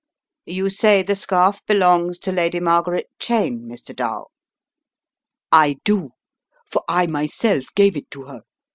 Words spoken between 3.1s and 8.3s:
Cheyne, Mr. Dall?" "I do. For I myself gave it to